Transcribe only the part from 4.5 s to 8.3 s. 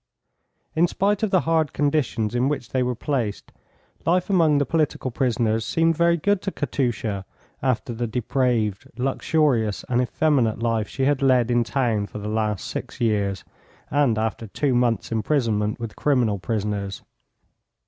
the political prisoners seemed very good to Katusha after the